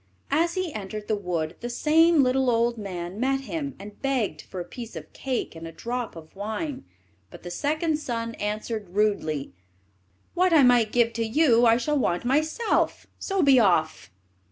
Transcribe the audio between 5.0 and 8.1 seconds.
cake and a drop of wine. But the second